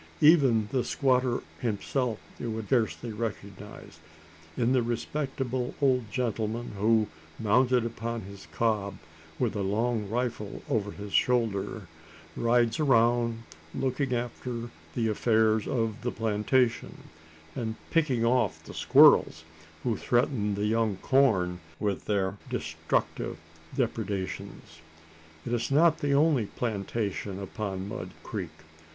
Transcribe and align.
Even 0.21 0.67
the 0.71 0.83
squatter 0.83 1.41
himself 1.59 2.17
you 2.39 2.49
would 2.49 2.65
scarcely 2.65 3.11
recognise, 3.13 3.99
in 4.57 4.73
the 4.73 4.81
respectable 4.81 5.75
old 5.79 6.09
gentleman, 6.09 6.71
who, 6.75 7.05
mounted 7.37 7.85
upon 7.85 8.21
his 8.21 8.47
cob, 8.51 8.95
with 9.37 9.55
a 9.55 9.61
long 9.61 10.09
rifle 10.09 10.63
over 10.67 10.89
his 10.89 11.13
shoulder, 11.13 11.83
rides 12.35 12.79
around, 12.79 13.43
looking 13.75 14.11
after 14.11 14.71
the 14.95 15.07
affairs 15.07 15.67
of 15.67 16.01
the 16.01 16.09
plantation, 16.11 17.03
and 17.55 17.75
picking 17.91 18.25
off 18.25 18.63
the 18.63 18.73
squirrels, 18.73 19.43
who 19.83 19.95
threaten 19.95 20.55
the 20.55 20.65
young 20.65 20.97
corn 21.03 21.59
with 21.79 22.05
their 22.05 22.37
destructive 22.49 23.37
depredations. 23.75 24.79
It 25.45 25.53
is 25.53 25.69
not 25.69 25.99
the 25.99 26.13
only 26.13 26.47
plantation 26.47 27.39
upon 27.39 27.87
Mud 27.87 28.09
Creek. 28.23 28.49